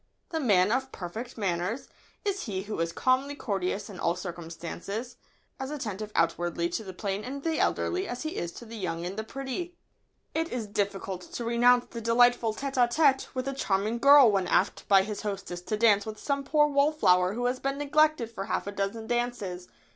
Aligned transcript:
The 0.29 0.39
man 0.39 0.71
of 0.71 0.91
"perfect 0.91 1.37
manners" 1.37 1.87
is 2.25 2.45
he 2.45 2.63
who 2.63 2.79
is 2.79 2.91
calmly 2.91 3.35
courteous 3.35 3.87
in 3.87 3.99
all 3.99 4.15
circumstances, 4.15 5.15
as 5.59 5.69
attentive 5.69 6.11
outwardly 6.15 6.69
to 6.69 6.83
the 6.83 6.91
plain 6.91 7.23
and 7.23 7.43
the 7.43 7.59
elderly 7.59 8.07
as 8.07 8.23
he 8.23 8.35
is 8.35 8.51
to 8.53 8.65
the 8.65 8.75
young 8.77 9.05
and 9.05 9.15
pretty. 9.27 9.75
[Sidenote: 10.33 10.33
The 10.33 10.39
man 10.39 10.47
of 10.47 10.49
"perfect 10.49 10.51
manners."] 10.51 10.51
It 10.51 10.57
is 10.57 10.73
difficult 10.73 11.21
to 11.31 11.45
renounce 11.45 11.85
the 11.91 12.01
delightful 12.01 12.55
tête 12.55 12.73
à 12.77 12.91
tête 12.91 13.27
with 13.35 13.47
a 13.47 13.53
charming 13.53 13.99
girl 13.99 14.31
when 14.31 14.47
asked 14.47 14.87
by 14.87 15.03
his 15.03 15.21
hostess 15.21 15.61
to 15.61 15.77
dance 15.77 16.07
with 16.07 16.19
some 16.19 16.43
poor 16.43 16.65
wallflower 16.67 17.35
who 17.35 17.45
has 17.45 17.59
been 17.59 17.77
neglected 17.77 18.31
for 18.31 18.45
half 18.45 18.65
a 18.65 18.71
dozen 18.71 19.05
dances. 19.05 19.67